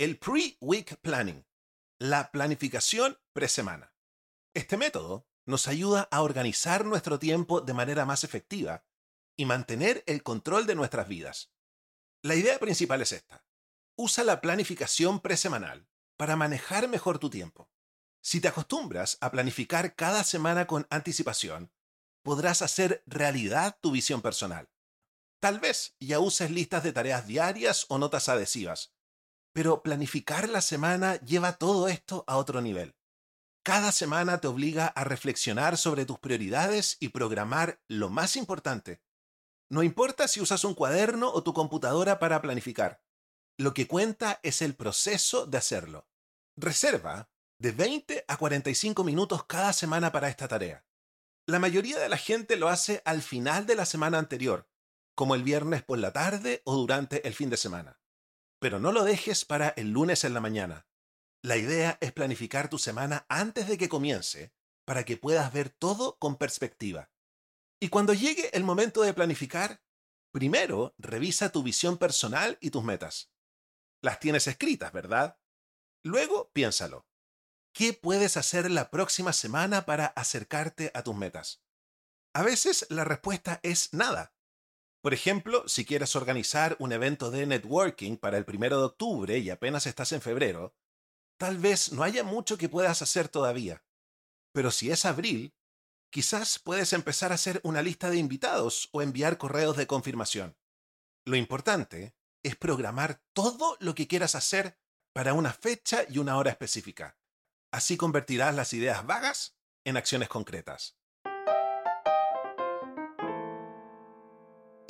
el 0.00 0.16
pre-week 0.16 0.96
planning, 1.02 1.44
la 1.98 2.32
planificación 2.32 3.18
pre-semana. 3.34 3.92
Este 4.54 4.78
método 4.78 5.28
nos 5.44 5.68
ayuda 5.68 6.08
a 6.10 6.22
organizar 6.22 6.86
nuestro 6.86 7.18
tiempo 7.18 7.60
de 7.60 7.74
manera 7.74 8.06
más 8.06 8.24
efectiva 8.24 8.86
y 9.36 9.44
mantener 9.44 10.02
el 10.06 10.22
control 10.22 10.64
de 10.64 10.74
nuestras 10.74 11.06
vidas. 11.06 11.52
La 12.22 12.34
idea 12.34 12.58
principal 12.58 13.02
es 13.02 13.12
esta. 13.12 13.44
Usa 13.94 14.24
la 14.24 14.40
planificación 14.40 15.20
presemanal 15.20 15.86
para 16.16 16.34
manejar 16.34 16.88
mejor 16.88 17.18
tu 17.18 17.28
tiempo. 17.28 17.70
Si 18.22 18.40
te 18.40 18.48
acostumbras 18.48 19.18
a 19.20 19.30
planificar 19.30 19.96
cada 19.96 20.24
semana 20.24 20.66
con 20.66 20.86
anticipación, 20.88 21.74
podrás 22.22 22.62
hacer 22.62 23.02
realidad 23.04 23.76
tu 23.82 23.90
visión 23.90 24.22
personal. 24.22 24.70
Tal 25.40 25.60
vez 25.60 25.94
ya 26.00 26.20
uses 26.20 26.50
listas 26.50 26.84
de 26.84 26.94
tareas 26.94 27.26
diarias 27.26 27.84
o 27.90 27.98
notas 27.98 28.30
adhesivas, 28.30 28.94
pero 29.52 29.82
planificar 29.82 30.48
la 30.48 30.60
semana 30.60 31.20
lleva 31.20 31.58
todo 31.58 31.88
esto 31.88 32.24
a 32.26 32.36
otro 32.36 32.60
nivel. 32.60 32.94
Cada 33.62 33.92
semana 33.92 34.40
te 34.40 34.48
obliga 34.48 34.86
a 34.86 35.04
reflexionar 35.04 35.76
sobre 35.76 36.06
tus 36.06 36.18
prioridades 36.18 36.96
y 36.98 37.08
programar 37.08 37.80
lo 37.88 38.08
más 38.08 38.36
importante. 38.36 39.02
No 39.68 39.82
importa 39.82 40.28
si 40.28 40.40
usas 40.40 40.64
un 40.64 40.74
cuaderno 40.74 41.30
o 41.30 41.42
tu 41.42 41.52
computadora 41.52 42.18
para 42.18 42.40
planificar. 42.40 43.02
Lo 43.58 43.74
que 43.74 43.86
cuenta 43.86 44.40
es 44.42 44.62
el 44.62 44.74
proceso 44.74 45.46
de 45.46 45.58
hacerlo. 45.58 46.08
Reserva 46.56 47.30
de 47.58 47.72
20 47.72 48.24
a 48.26 48.36
45 48.38 49.04
minutos 49.04 49.44
cada 49.44 49.74
semana 49.74 50.10
para 50.10 50.30
esta 50.30 50.48
tarea. 50.48 50.86
La 51.46 51.58
mayoría 51.58 51.98
de 51.98 52.08
la 52.08 52.16
gente 52.16 52.56
lo 52.56 52.68
hace 52.68 53.02
al 53.04 53.20
final 53.20 53.66
de 53.66 53.74
la 53.74 53.84
semana 53.84 54.18
anterior, 54.18 54.68
como 55.14 55.34
el 55.34 55.42
viernes 55.42 55.82
por 55.82 55.98
la 55.98 56.12
tarde 56.12 56.62
o 56.64 56.74
durante 56.76 57.26
el 57.28 57.34
fin 57.34 57.50
de 57.50 57.58
semana. 57.58 58.00
Pero 58.60 58.78
no 58.78 58.92
lo 58.92 59.02
dejes 59.02 59.44
para 59.44 59.70
el 59.70 59.90
lunes 59.90 60.22
en 60.22 60.34
la 60.34 60.40
mañana. 60.40 60.86
La 61.42 61.56
idea 61.56 61.98
es 62.00 62.12
planificar 62.12 62.68
tu 62.68 62.78
semana 62.78 63.26
antes 63.28 63.66
de 63.66 63.78
que 63.78 63.88
comience, 63.88 64.52
para 64.84 65.04
que 65.04 65.16
puedas 65.16 65.52
ver 65.52 65.70
todo 65.70 66.18
con 66.18 66.36
perspectiva. 66.36 67.10
Y 67.80 67.88
cuando 67.88 68.12
llegue 68.12 68.54
el 68.54 68.62
momento 68.62 69.02
de 69.02 69.14
planificar, 69.14 69.82
primero 70.32 70.94
revisa 70.98 71.50
tu 71.50 71.62
visión 71.62 71.96
personal 71.96 72.58
y 72.60 72.70
tus 72.70 72.84
metas. 72.84 73.32
Las 74.02 74.20
tienes 74.20 74.46
escritas, 74.46 74.92
¿verdad? 74.92 75.38
Luego 76.04 76.50
piénsalo. 76.52 77.06
¿Qué 77.72 77.94
puedes 77.94 78.36
hacer 78.36 78.70
la 78.70 78.90
próxima 78.90 79.32
semana 79.32 79.86
para 79.86 80.06
acercarte 80.06 80.90
a 80.92 81.02
tus 81.02 81.14
metas? 81.14 81.62
A 82.34 82.42
veces 82.42 82.86
la 82.90 83.04
respuesta 83.04 83.60
es 83.62 83.94
nada. 83.94 84.34
Por 85.02 85.14
ejemplo, 85.14 85.66
si 85.66 85.86
quieres 85.86 86.14
organizar 86.14 86.76
un 86.78 86.92
evento 86.92 87.30
de 87.30 87.46
networking 87.46 88.18
para 88.18 88.36
el 88.36 88.44
primero 88.44 88.78
de 88.78 88.84
octubre 88.84 89.38
y 89.38 89.48
apenas 89.48 89.86
estás 89.86 90.12
en 90.12 90.20
febrero, 90.20 90.74
tal 91.38 91.56
vez 91.56 91.92
no 91.92 92.02
haya 92.02 92.22
mucho 92.22 92.58
que 92.58 92.68
puedas 92.68 93.00
hacer 93.00 93.28
todavía. 93.28 93.82
Pero 94.52 94.70
si 94.70 94.90
es 94.90 95.06
abril, 95.06 95.54
quizás 96.10 96.58
puedes 96.58 96.92
empezar 96.92 97.32
a 97.32 97.36
hacer 97.36 97.60
una 97.64 97.80
lista 97.80 98.10
de 98.10 98.18
invitados 98.18 98.90
o 98.92 99.00
enviar 99.00 99.38
correos 99.38 99.76
de 99.78 99.86
confirmación. 99.86 100.58
Lo 101.24 101.36
importante 101.36 102.14
es 102.42 102.56
programar 102.56 103.22
todo 103.32 103.78
lo 103.80 103.94
que 103.94 104.06
quieras 104.06 104.34
hacer 104.34 104.78
para 105.14 105.32
una 105.32 105.52
fecha 105.52 106.04
y 106.10 106.18
una 106.18 106.36
hora 106.36 106.50
específica. 106.50 107.18
Así 107.72 107.96
convertirás 107.96 108.54
las 108.54 108.74
ideas 108.74 109.06
vagas 109.06 109.56
en 109.84 109.96
acciones 109.96 110.28
concretas. 110.28 110.99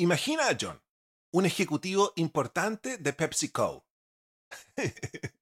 Imagina 0.00 0.48
a 0.48 0.56
John, 0.58 0.82
un 1.30 1.44
ejecutivo 1.44 2.14
importante 2.16 2.96
de 2.96 3.12
PepsiCo. 3.12 3.84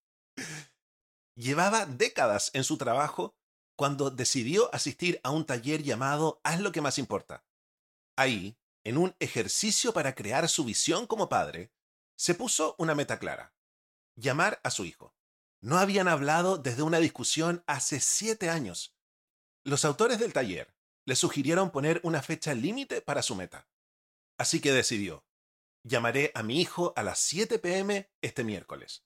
Llevaba 1.36 1.86
décadas 1.86 2.50
en 2.54 2.64
su 2.64 2.76
trabajo 2.76 3.36
cuando 3.76 4.10
decidió 4.10 4.74
asistir 4.74 5.20
a 5.22 5.30
un 5.30 5.46
taller 5.46 5.84
llamado 5.84 6.40
Haz 6.42 6.58
lo 6.58 6.72
que 6.72 6.80
más 6.80 6.98
importa. 6.98 7.46
Ahí, 8.16 8.58
en 8.82 8.98
un 8.98 9.14
ejercicio 9.20 9.92
para 9.92 10.16
crear 10.16 10.48
su 10.48 10.64
visión 10.64 11.06
como 11.06 11.28
padre, 11.28 11.70
se 12.16 12.34
puso 12.34 12.74
una 12.78 12.96
meta 12.96 13.20
clara. 13.20 13.54
Llamar 14.16 14.60
a 14.64 14.72
su 14.72 14.84
hijo. 14.84 15.14
No 15.60 15.78
habían 15.78 16.08
hablado 16.08 16.58
desde 16.58 16.82
una 16.82 16.98
discusión 16.98 17.62
hace 17.68 18.00
siete 18.00 18.50
años. 18.50 18.92
Los 19.62 19.84
autores 19.84 20.18
del 20.18 20.32
taller 20.32 20.74
le 21.04 21.14
sugirieron 21.14 21.70
poner 21.70 22.00
una 22.02 22.22
fecha 22.22 22.54
límite 22.54 23.02
para 23.02 23.22
su 23.22 23.36
meta. 23.36 23.68
Así 24.38 24.60
que 24.60 24.72
decidió, 24.72 25.26
llamaré 25.82 26.30
a 26.34 26.42
mi 26.42 26.60
hijo 26.60 26.92
a 26.96 27.02
las 27.02 27.18
7 27.18 27.58
pm 27.58 28.10
este 28.22 28.44
miércoles. 28.44 29.04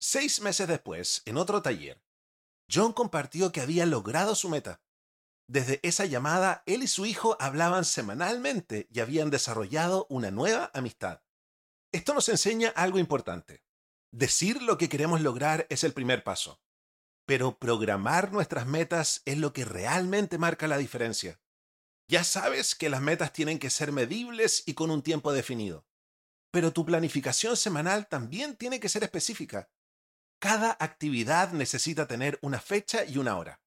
Seis 0.00 0.40
meses 0.40 0.68
después, 0.68 1.22
en 1.26 1.36
otro 1.36 1.62
taller, 1.62 2.02
John 2.72 2.92
compartió 2.92 3.52
que 3.52 3.60
había 3.60 3.86
logrado 3.86 4.34
su 4.34 4.48
meta. 4.48 4.80
Desde 5.48 5.80
esa 5.82 6.06
llamada, 6.06 6.62
él 6.66 6.82
y 6.82 6.86
su 6.86 7.04
hijo 7.06 7.36
hablaban 7.40 7.84
semanalmente 7.84 8.88
y 8.90 9.00
habían 9.00 9.30
desarrollado 9.30 10.06
una 10.08 10.30
nueva 10.30 10.70
amistad. 10.72 11.22
Esto 11.92 12.14
nos 12.14 12.28
enseña 12.28 12.70
algo 12.70 12.98
importante. 12.98 13.62
Decir 14.12 14.62
lo 14.62 14.78
que 14.78 14.88
queremos 14.88 15.20
lograr 15.20 15.66
es 15.70 15.84
el 15.84 15.92
primer 15.92 16.22
paso, 16.24 16.62
pero 17.26 17.58
programar 17.58 18.32
nuestras 18.32 18.66
metas 18.66 19.22
es 19.24 19.38
lo 19.38 19.52
que 19.52 19.64
realmente 19.64 20.38
marca 20.38 20.68
la 20.68 20.78
diferencia. 20.78 21.41
Ya 22.08 22.24
sabes 22.24 22.74
que 22.74 22.90
las 22.90 23.00
metas 23.00 23.32
tienen 23.32 23.58
que 23.58 23.70
ser 23.70 23.92
medibles 23.92 24.62
y 24.66 24.74
con 24.74 24.90
un 24.90 25.02
tiempo 25.02 25.32
definido, 25.32 25.86
pero 26.50 26.72
tu 26.72 26.84
planificación 26.84 27.56
semanal 27.56 28.08
también 28.08 28.56
tiene 28.56 28.80
que 28.80 28.88
ser 28.88 29.02
específica. 29.02 29.70
Cada 30.38 30.76
actividad 30.80 31.52
necesita 31.52 32.06
tener 32.06 32.38
una 32.42 32.60
fecha 32.60 33.04
y 33.04 33.18
una 33.18 33.38
hora. 33.38 33.62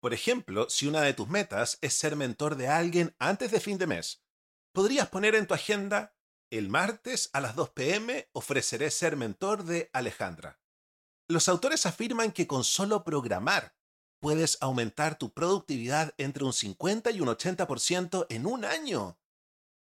Por 0.00 0.14
ejemplo, 0.14 0.68
si 0.70 0.86
una 0.86 1.02
de 1.02 1.14
tus 1.14 1.28
metas 1.28 1.78
es 1.80 1.94
ser 1.94 2.14
mentor 2.14 2.56
de 2.56 2.68
alguien 2.68 3.14
antes 3.18 3.50
de 3.50 3.60
fin 3.60 3.78
de 3.78 3.86
mes, 3.86 4.22
podrías 4.72 5.08
poner 5.08 5.34
en 5.34 5.46
tu 5.46 5.54
agenda 5.54 6.14
el 6.50 6.68
martes 6.68 7.30
a 7.32 7.40
las 7.40 7.56
2 7.56 7.70
pm 7.70 8.28
ofreceré 8.32 8.90
ser 8.90 9.16
mentor 9.16 9.64
de 9.64 9.90
Alejandra. 9.92 10.60
Los 11.26 11.48
autores 11.48 11.84
afirman 11.84 12.30
que 12.30 12.46
con 12.46 12.62
solo 12.62 13.02
programar 13.02 13.74
puedes 14.20 14.58
aumentar 14.60 15.18
tu 15.18 15.32
productividad 15.32 16.14
entre 16.18 16.44
un 16.44 16.52
50 16.52 17.10
y 17.10 17.20
un 17.20 17.28
80% 17.28 18.26
en 18.28 18.46
un 18.46 18.64
año. 18.64 19.18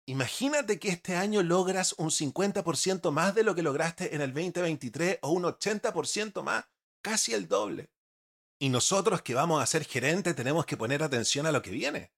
Imagínate 0.05 0.79
que 0.79 0.89
este 0.89 1.15
año 1.15 1.43
logras 1.43 1.95
un 1.97 2.09
50% 2.09 3.11
más 3.11 3.35
de 3.35 3.43
lo 3.43 3.55
que 3.55 3.63
lograste 3.63 4.13
en 4.15 4.21
el 4.21 4.33
2023 4.33 5.19
o 5.21 5.31
un 5.31 5.43
80% 5.43 6.43
más, 6.43 6.65
casi 7.01 7.33
el 7.33 7.47
doble. 7.47 7.89
Y 8.59 8.69
nosotros 8.69 9.21
que 9.21 9.33
vamos 9.33 9.61
a 9.61 9.65
ser 9.65 9.85
gerente 9.85 10.33
tenemos 10.33 10.65
que 10.65 10.77
poner 10.77 11.03
atención 11.03 11.45
a 11.45 11.51
lo 11.51 11.61
que 11.61 11.71
viene. 11.71 12.11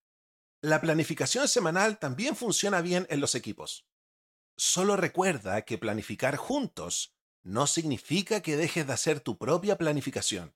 La 0.61 0.81
planificación 0.81 1.47
semanal 1.47 1.99
también 1.99 2.35
funciona 2.35 2.81
bien 2.81 3.05
en 3.09 3.19
los 3.19 3.35
equipos. 3.35 3.85
Solo 4.57 4.95
recuerda 4.95 5.61
que 5.63 5.77
planificar 5.77 6.37
juntos 6.37 7.13
no 7.43 7.67
significa 7.67 8.41
que 8.41 8.57
dejes 8.57 8.87
de 8.87 8.93
hacer 8.93 9.19
tu 9.19 9.37
propia 9.37 9.77
planificación. 9.77 10.55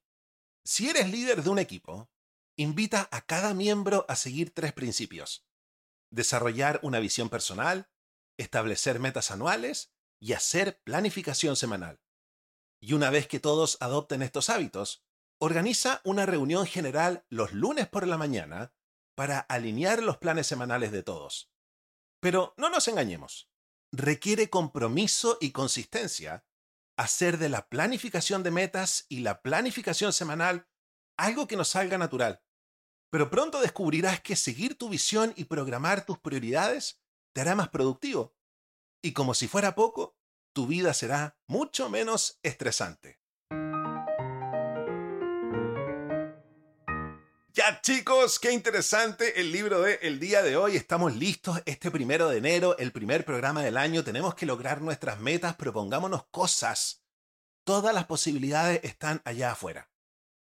Si 0.63 0.89
eres 0.89 1.09
líder 1.09 1.43
de 1.43 1.49
un 1.49 1.59
equipo, 1.59 2.09
invita 2.57 3.07
a 3.11 3.21
cada 3.21 3.53
miembro 3.53 4.05
a 4.07 4.15
seguir 4.15 4.53
tres 4.53 4.73
principios 4.73 5.49
desarrollar 6.11 6.79
una 6.83 6.99
visión 6.99 7.29
personal, 7.29 7.89
establecer 8.37 8.99
metas 8.99 9.31
anuales 9.31 9.93
y 10.19 10.33
hacer 10.33 10.81
planificación 10.83 11.55
semanal. 11.55 12.01
Y 12.81 12.93
una 12.93 13.09
vez 13.09 13.27
que 13.27 13.39
todos 13.39 13.77
adopten 13.79 14.21
estos 14.21 14.49
hábitos, 14.49 15.03
organiza 15.39 16.01
una 16.03 16.25
reunión 16.25 16.65
general 16.65 17.25
los 17.29 17.53
lunes 17.53 17.87
por 17.87 18.07
la 18.07 18.17
mañana 18.17 18.73
para 19.15 19.39
alinear 19.39 20.01
los 20.01 20.17
planes 20.17 20.47
semanales 20.47 20.91
de 20.91 21.03
todos. 21.03 21.51
Pero 22.21 22.53
no 22.57 22.69
nos 22.69 22.87
engañemos. 22.87 23.49
Requiere 23.91 24.49
compromiso 24.49 25.37
y 25.41 25.51
consistencia 25.51 26.45
hacer 26.99 27.37
de 27.37 27.47
la 27.47 27.69
planificación 27.69 28.43
de 28.43 28.51
metas 28.51 29.05
y 29.07 29.21
la 29.21 29.41
planificación 29.41 30.11
semanal 30.11 30.67
algo 31.17 31.47
que 31.47 31.55
nos 31.55 31.69
salga 31.69 31.97
natural. 31.97 32.43
Pero 33.09 33.29
pronto 33.29 33.61
descubrirás 33.61 34.19
que 34.19 34.35
seguir 34.35 34.77
tu 34.77 34.89
visión 34.89 35.33
y 35.37 35.45
programar 35.45 36.05
tus 36.05 36.19
prioridades 36.19 37.01
te 37.33 37.39
hará 37.39 37.55
más 37.55 37.69
productivo. 37.69 38.35
Y 39.01 39.13
como 39.13 39.33
si 39.33 39.47
fuera 39.47 39.75
poco, 39.75 40.17
tu 40.53 40.67
vida 40.67 40.93
será 40.93 41.39
mucho 41.47 41.89
menos 41.89 42.37
estresante. 42.43 43.18
Chicos, 47.77 48.39
qué 48.39 48.51
interesante 48.51 49.39
el 49.39 49.51
libro 49.51 49.81
de 49.81 49.99
el 50.01 50.19
día 50.19 50.41
de 50.41 50.57
hoy. 50.57 50.75
Estamos 50.75 51.15
listos 51.15 51.61
este 51.65 51.91
primero 51.91 52.27
de 52.27 52.39
enero, 52.39 52.75
el 52.79 52.91
primer 52.91 53.25
programa 53.25 53.61
del 53.61 53.77
año. 53.77 54.03
Tenemos 54.03 54.33
que 54.33 54.47
lograr 54.47 54.81
nuestras 54.81 55.19
metas, 55.19 55.55
propongámonos 55.55 56.25
cosas. 56.31 57.03
Todas 57.63 57.93
las 57.93 58.05
posibilidades 58.05 58.79
están 58.83 59.21
allá 59.23 59.51
afuera. 59.51 59.91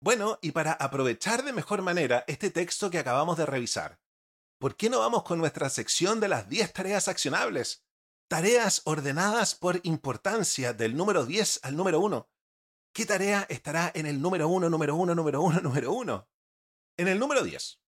Bueno, 0.01 0.39
y 0.41 0.53
para 0.53 0.73
aprovechar 0.73 1.45
de 1.45 1.53
mejor 1.53 1.83
manera 1.83 2.25
este 2.29 2.51
texto 2.51 2.91
que 2.91 2.99
acabamos 2.99 3.37
de 3.37 3.45
revisar, 3.45 4.01
¿por 4.59 4.77
qué 4.77 4.89
no 4.89 5.01
vamos 5.01 5.23
con 5.23 5.39
nuestra 5.39 5.69
sección 5.69 6.19
de 6.19 6.29
las 6.29 6.49
10 6.49 6.73
tareas 6.73 7.09
accionables? 7.09 7.85
Tareas 8.27 8.81
ordenadas 8.85 9.55
por 9.55 9.81
importancia 9.83 10.73
del 10.73 10.97
número 10.97 11.27
10 11.27 11.61
al 11.65 11.77
número 11.77 12.01
1. 12.01 12.31
¿Qué 12.95 13.05
tarea 13.05 13.47
estará 13.51 13.93
en 13.95 14.07
el 14.07 14.23
número 14.23 14.49
1, 14.49 14.71
número 14.71 14.97
1, 14.97 15.15
número 15.15 15.43
1, 15.43 15.61
número 15.61 15.93
1? 15.93 16.32
En 16.99 17.09
el 17.09 17.19
número 17.19 17.43
10. 17.43 17.81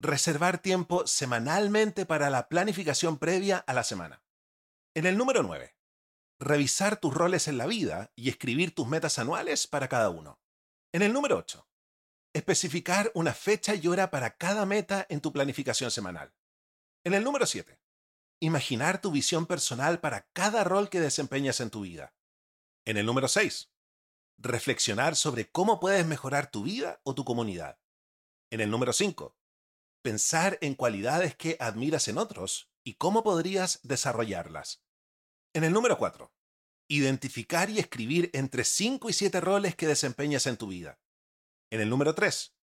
Reservar 0.00 0.58
tiempo 0.58 1.06
semanalmente 1.06 2.04
para 2.04 2.28
la 2.28 2.48
planificación 2.48 3.18
previa 3.18 3.58
a 3.58 3.72
la 3.72 3.84
semana. 3.84 4.22
En 4.94 5.06
el 5.06 5.16
número 5.16 5.42
9. 5.42 5.74
Revisar 6.40 6.98
tus 6.98 7.14
roles 7.14 7.48
en 7.48 7.56
la 7.56 7.66
vida 7.66 8.12
y 8.14 8.28
escribir 8.28 8.74
tus 8.74 8.86
metas 8.86 9.18
anuales 9.18 9.66
para 9.66 9.88
cada 9.88 10.10
uno. 10.10 10.40
En 10.92 11.00
el 11.00 11.14
número 11.14 11.38
8, 11.38 11.66
especificar 12.34 13.10
una 13.14 13.32
fecha 13.32 13.74
y 13.74 13.86
hora 13.88 14.10
para 14.10 14.36
cada 14.36 14.66
meta 14.66 15.06
en 15.08 15.22
tu 15.22 15.32
planificación 15.32 15.90
semanal. 15.90 16.34
En 17.02 17.14
el 17.14 17.24
número 17.24 17.46
7, 17.46 17.80
imaginar 18.40 19.00
tu 19.00 19.10
visión 19.10 19.46
personal 19.46 20.00
para 20.00 20.28
cada 20.32 20.64
rol 20.64 20.90
que 20.90 21.00
desempeñas 21.00 21.60
en 21.60 21.70
tu 21.70 21.80
vida. 21.80 22.14
En 22.84 22.98
el 22.98 23.06
número 23.06 23.26
6, 23.26 23.72
reflexionar 24.36 25.16
sobre 25.16 25.50
cómo 25.50 25.80
puedes 25.80 26.04
mejorar 26.04 26.50
tu 26.50 26.62
vida 26.62 27.00
o 27.04 27.14
tu 27.14 27.24
comunidad. 27.24 27.78
En 28.54 28.60
el 28.60 28.70
número 28.70 28.92
5, 28.92 29.36
pensar 30.00 30.58
en 30.60 30.76
cualidades 30.76 31.34
que 31.34 31.56
admiras 31.58 32.06
en 32.06 32.18
otros 32.18 32.70
y 32.84 32.94
cómo 32.94 33.24
podrías 33.24 33.80
desarrollarlas. 33.82 34.80
En 35.52 35.64
el 35.64 35.72
número 35.72 35.98
4, 35.98 36.32
identificar 36.86 37.68
y 37.68 37.80
escribir 37.80 38.30
entre 38.32 38.62
5 38.62 39.10
y 39.10 39.12
7 39.12 39.40
roles 39.40 39.74
que 39.74 39.88
desempeñas 39.88 40.46
en 40.46 40.56
tu 40.56 40.68
vida. 40.68 41.00
En 41.72 41.80
el 41.80 41.90
número 41.90 42.14
3, 42.14 42.54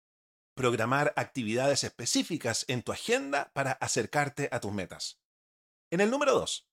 programar 0.55 1.11
actividades 1.17 1.83
específicas 1.83 2.63
en 2.69 2.83
tu 2.83 2.93
agenda 2.93 3.51
para 3.53 3.73
acercarte 3.73 4.47
a 4.53 4.61
tus 4.61 4.71
metas. 4.71 5.19
En 5.91 5.99
el 5.99 6.09
número 6.09 6.31
2, 6.35 6.69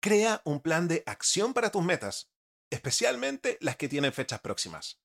crea 0.00 0.42
un 0.44 0.60
plan 0.60 0.86
de 0.86 1.02
acción 1.06 1.54
para 1.54 1.72
tus 1.72 1.82
metas, 1.82 2.30
especialmente 2.70 3.58
las 3.60 3.74
que 3.74 3.88
tienen 3.88 4.12
fechas 4.12 4.38
próximas. 4.38 5.00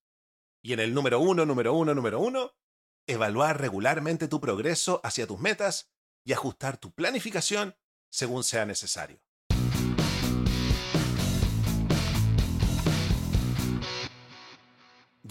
Y 0.61 0.73
en 0.73 0.81
el 0.81 0.93
número 0.93 1.19
1, 1.19 1.47
número 1.47 1.73
1, 1.73 1.95
número 1.95 2.19
1, 2.19 2.58
evaluar 3.09 3.59
regularmente 3.59 4.27
tu 4.27 4.39
progreso 4.39 5.01
hacia 5.03 5.27
tus 5.27 5.39
metas 5.39 5.89
y 6.23 6.33
ajustar 6.33 6.77
tu 6.77 6.91
planificación 6.91 7.75
según 8.09 8.43
sea 8.43 8.65
necesario. 8.65 9.19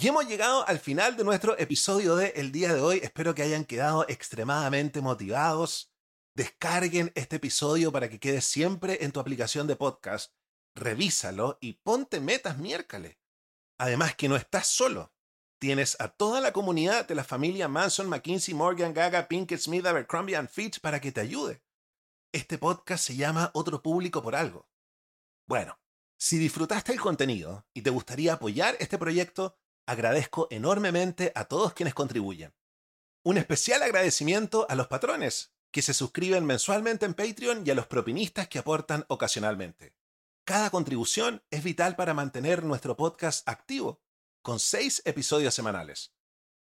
Y 0.01 0.07
hemos 0.07 0.29
llegado 0.29 0.67
al 0.69 0.79
final 0.79 1.17
de 1.17 1.25
nuestro 1.25 1.59
episodio 1.59 2.15
de 2.15 2.29
el 2.37 2.53
día 2.53 2.73
de 2.73 2.81
hoy. 2.81 3.01
Espero 3.03 3.35
que 3.35 3.43
hayan 3.43 3.65
quedado 3.65 4.07
extremadamente 4.09 5.01
motivados. 5.01 5.93
Descarguen 6.37 7.11
este 7.17 7.37
episodio 7.37 7.91
para 7.91 8.09
que 8.09 8.21
quede 8.21 8.41
siempre 8.41 8.99
en 9.05 9.11
tu 9.11 9.19
aplicación 9.19 9.67
de 9.67 9.75
podcast. 9.75 10.33
Revísalo 10.77 11.59
y 11.61 11.73
ponte 11.73 12.21
metas 12.21 12.59
miércoles. 12.59 13.17
Además 13.77 14.15
que 14.15 14.29
no 14.29 14.37
estás 14.37 14.69
solo. 14.69 15.13
Tienes 15.61 15.97
a 16.01 16.09
toda 16.09 16.41
la 16.41 16.53
comunidad 16.53 17.09
de 17.09 17.17
la 17.17 17.25
familia 17.25 17.67
Manson, 17.67 18.09
McKinsey, 18.09 18.55
Morgan, 18.55 18.95
Gaga, 18.95 19.27
Pinkett 19.27 19.61
Smith, 19.61 19.85
Abercrombie 19.87 20.37
and 20.37 20.49
Fitch 20.49 20.79
para 20.79 21.01
que 21.01 21.11
te 21.11 21.21
ayude. 21.21 21.61
Este 22.33 22.59
podcast 22.59 23.05
se 23.05 23.17
llama 23.17 23.51
Otro 23.55 23.83
Público 23.83 24.23
por 24.23 24.37
algo. 24.37 24.69
Bueno, 25.49 25.81
si 26.17 26.39
disfrutaste 26.39 26.93
el 26.93 27.01
contenido 27.01 27.67
y 27.75 27.83
te 27.83 27.91
gustaría 27.91 28.35
apoyar 28.35 28.77
este 28.79 28.99
proyecto, 28.99 29.57
agradezco 29.85 30.47
enormemente 30.53 31.33
a 31.35 31.47
todos 31.47 31.73
quienes 31.73 31.95
contribuyen. 31.95 32.55
Un 33.25 33.37
especial 33.37 33.83
agradecimiento 33.83 34.65
a 34.69 34.77
los 34.77 34.87
patrones, 34.87 35.53
que 35.73 35.83
se 35.83 35.93
suscriben 35.93 36.47
mensualmente 36.47 37.05
en 37.05 37.15
Patreon 37.15 37.65
y 37.67 37.71
a 37.71 37.75
los 37.75 37.89
propinistas 37.89 38.47
que 38.47 38.61
aportan 38.61 39.05
ocasionalmente. 39.09 39.97
Cada 40.45 40.71
contribución 40.71 41.43
es 41.51 41.65
vital 41.65 41.97
para 41.97 42.15
mantener 42.15 42.63
nuestro 42.63 42.97
podcast 42.97 43.47
activo, 43.49 44.01
con 44.49 44.61
seis 44.61 45.03
episodios 45.05 45.53
semanales. 45.53 46.15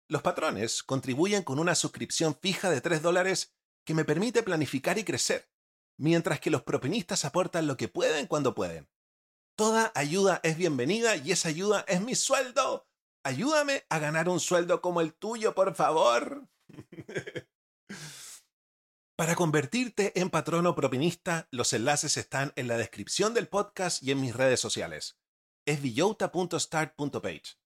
Los 0.09 0.23
patrones 0.23 0.85
contribuyen 0.85 1.43
con 1.43 1.59
una 1.59 1.75
suscripción 1.75 2.39
fija 2.41 2.71
de 2.71 2.81
3 2.81 3.03
dólares 3.03 3.53
que 3.85 3.95
me 3.95 4.05
permite 4.05 4.45
planificar 4.45 4.97
y 4.97 5.03
crecer, 5.03 5.51
mientras 5.99 6.39
que 6.39 6.51
los 6.51 6.63
propinistas 6.63 7.25
aportan 7.25 7.67
lo 7.67 7.77
que 7.77 7.89
pueden 7.89 8.29
cuando 8.29 8.55
pueden. 8.55 8.89
Toda 9.57 9.91
ayuda 9.97 10.39
es 10.45 10.57
bienvenida 10.57 11.17
y 11.17 11.33
esa 11.33 11.49
ayuda 11.49 11.85
es 11.89 12.01
mi 12.01 12.15
sueldo. 12.15 12.87
Ayúdame 13.25 13.85
a 13.89 13.99
ganar 13.99 14.29
un 14.29 14.39
sueldo 14.39 14.81
como 14.81 15.01
el 15.01 15.13
tuyo, 15.13 15.57
por 15.57 15.75
favor. 15.75 16.49
Para 19.19 19.35
convertirte 19.35 20.17
en 20.21 20.31
patrono 20.31 20.77
propinista, 20.77 21.49
los 21.51 21.73
enlaces 21.73 22.19
están 22.19 22.53
en 22.55 22.69
la 22.69 22.77
descripción 22.77 23.35
del 23.35 23.49
podcast 23.49 24.01
y 24.01 24.13
en 24.13 24.21
mis 24.21 24.33
redes 24.33 24.61
sociales. 24.61 25.19
Es 25.67 25.83
villota.start.page. 25.83 27.64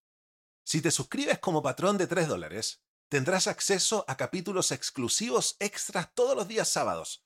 Si 0.68 0.82
te 0.82 0.90
suscribes 0.90 1.38
como 1.38 1.62
patrón 1.62 1.96
de 1.96 2.06
3 2.06 2.28
dólares, 2.28 2.82
tendrás 3.08 3.46
acceso 3.46 4.04
a 4.06 4.18
capítulos 4.18 4.70
exclusivos 4.70 5.56
extras 5.60 6.12
todos 6.12 6.36
los 6.36 6.46
días 6.46 6.68
sábados, 6.68 7.24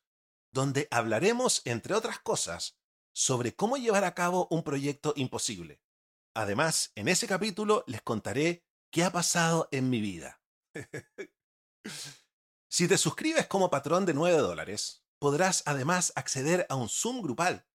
donde 0.53 0.87
hablaremos, 0.93 1.61
entre 1.65 1.95
otras 1.95 2.21
cosas, 2.21 2.79
sobre 3.13 3.57
cómo 3.57 3.77
llevar 3.79 4.05
a 4.05 4.15
cabo 4.15 4.47
un 4.53 4.63
proyecto 4.63 5.13
imposible. 5.17 5.83
Además, 6.35 6.93
en 6.95 7.09
ese 7.09 7.27
capítulo 7.27 7.83
les 7.89 8.01
contaré 8.01 8.65
qué 8.93 9.03
ha 9.03 9.11
pasado 9.11 9.69
en 9.73 9.91
mi 9.91 10.01
vida. 10.01 10.41
si 12.71 12.87
te 12.87 12.97
suscribes 12.97 13.49
como 13.49 13.71
patrón 13.71 14.07
de 14.07 14.15
9 14.15 14.39
dólares, 14.39 15.03
podrás 15.19 15.65
además 15.67 16.13
acceder 16.15 16.65
a 16.69 16.77
un 16.77 16.89
Zoom 16.89 17.21
grupal 17.21 17.67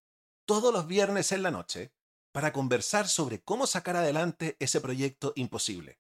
todos 0.46 0.74
los 0.74 0.88
viernes 0.88 1.34
en 1.34 1.44
la 1.44 1.52
noche 1.52 1.94
para 2.38 2.54
conversar 2.54 3.08
sobre 3.08 3.42
cómo 3.42 3.66
sacar 3.66 3.96
adelante 3.96 4.58
ese 4.60 4.80
proyecto 4.80 5.34
imposible. 5.36 6.00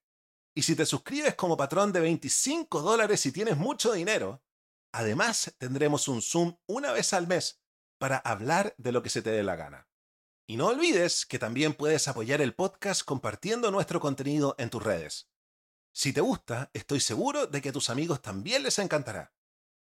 Y 0.54 0.62
si 0.62 0.76
te 0.76 0.86
suscribes 0.86 1.34
como 1.34 1.58
patrón 1.58 1.92
de 1.92 2.00
25 2.00 2.84
dólares 2.84 3.26
y 3.26 3.32
tienes 3.32 3.58
mucho 3.58 3.92
dinero, 3.92 4.44
además 4.92 5.56
tendremos 5.58 6.08
un 6.08 6.22
Zoom 6.22 6.56
una 6.68 6.92
vez 6.92 7.12
al 7.14 7.26
mes 7.26 7.64
para 7.98 8.18
hablar 8.18 8.76
de 8.78 8.92
lo 8.92 9.02
que 9.02 9.10
se 9.10 9.24
te 9.24 9.32
dé 9.32 9.42
la 9.42 9.56
gana. 9.56 9.90
Y 10.46 10.58
no 10.58 10.68
olvides 10.68 11.26
que 11.26 11.40
también 11.40 11.74
puedes 11.74 12.08
apoyar 12.08 12.40
el 12.40 12.54
podcast 12.54 13.02
compartiendo 13.02 13.72
nuestro 13.72 14.00
contenido 14.00 14.54
en 14.60 14.70
tus 14.70 14.84
redes. 14.84 15.32
Si 15.92 16.14
te 16.14 16.22
gusta, 16.22 16.70
estoy 16.76 17.00
seguro 17.00 17.48
de 17.48 17.64
que 17.64 17.70
a 17.70 17.74
tus 17.74 17.90
amigos 17.90 18.22
también 18.22 18.62
les 18.62 18.78
encantará. 18.78 19.34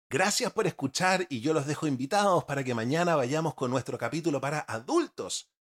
Gracias 0.10 0.52
por 0.52 0.68
escuchar 0.68 1.26
y 1.30 1.40
yo 1.40 1.54
los 1.54 1.68
dejo 1.68 1.88
invitados 1.88 2.44
para 2.44 2.66
que 2.66 2.76
mañana 2.76 3.16
vayamos 3.16 3.56
con 3.56 3.72
nuestro 3.72 3.98
capítulo 3.98 4.42
para 4.42 4.60
adultos, 4.60 5.54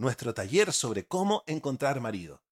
nuestro 0.00 0.32
taller 0.32 0.72
sobre 0.72 1.06
cómo 1.06 1.44
encontrar 1.46 2.00
marido. 2.00 2.42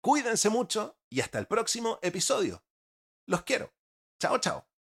Cuídense 0.00 0.48
mucho 0.48 0.98
y 1.10 1.20
hasta 1.20 1.38
el 1.38 1.46
próximo 1.46 1.98
episodio. 2.02 2.64
Los 3.26 3.42
quiero. 3.42 3.72
Chao, 4.18 4.38
chao. 4.38 4.73